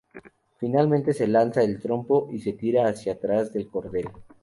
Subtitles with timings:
[0.57, 4.09] Finalmente se lanza el trompo y se tira hacia atrás del cordel.